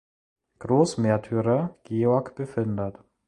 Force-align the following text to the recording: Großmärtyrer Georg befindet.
Großmärtyrer 0.57 1.77
Georg 1.83 2.33
befindet. 2.35 2.95